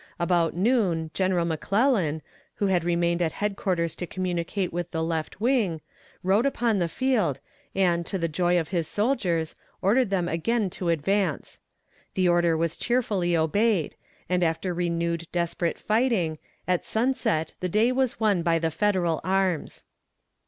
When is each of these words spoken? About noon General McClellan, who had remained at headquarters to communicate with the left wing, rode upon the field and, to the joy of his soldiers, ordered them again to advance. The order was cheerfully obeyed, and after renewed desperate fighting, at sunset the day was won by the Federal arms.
About 0.19 0.55
noon 0.55 1.11
General 1.13 1.45
McClellan, 1.45 2.23
who 2.55 2.65
had 2.65 2.83
remained 2.83 3.21
at 3.21 3.33
headquarters 3.33 3.95
to 3.97 4.07
communicate 4.07 4.73
with 4.73 4.89
the 4.89 5.03
left 5.03 5.39
wing, 5.39 5.79
rode 6.23 6.47
upon 6.47 6.79
the 6.79 6.87
field 6.87 7.39
and, 7.75 8.03
to 8.07 8.17
the 8.17 8.27
joy 8.27 8.59
of 8.59 8.69
his 8.69 8.87
soldiers, 8.87 9.53
ordered 9.79 10.09
them 10.09 10.27
again 10.27 10.71
to 10.71 10.89
advance. 10.89 11.59
The 12.15 12.27
order 12.27 12.57
was 12.57 12.77
cheerfully 12.77 13.37
obeyed, 13.37 13.95
and 14.27 14.43
after 14.43 14.73
renewed 14.73 15.27
desperate 15.31 15.77
fighting, 15.77 16.39
at 16.67 16.83
sunset 16.83 17.53
the 17.59 17.69
day 17.69 17.91
was 17.91 18.19
won 18.19 18.41
by 18.41 18.57
the 18.57 18.71
Federal 18.71 19.21
arms. 19.23 19.85